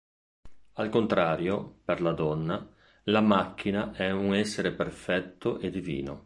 Al 0.77 0.89
contrario, 0.89 1.81
per 1.85 2.01
la 2.01 2.11
donna, 2.13 2.67
La 3.03 3.21
Macchina 3.21 3.91
è 3.91 4.09
un 4.09 4.33
essere 4.33 4.71
perfetto 4.71 5.59
e 5.59 5.69
divino. 5.69 6.19